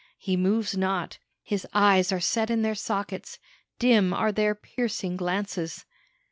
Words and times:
He 0.17 0.35
moves 0.35 0.75
not; 0.75 1.19
his 1.43 1.67
eyes 1.75 2.11
are 2.11 2.19
set 2.19 2.49
in 2.49 2.63
their 2.63 2.73
sockets; 2.73 3.37
dim 3.77 4.15
are 4.15 4.31
their 4.31 4.55
piercing 4.55 5.15
glances. 5.15 5.85